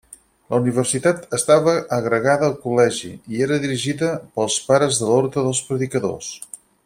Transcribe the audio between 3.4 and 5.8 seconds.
era dirigida pels pares de l'ordre dels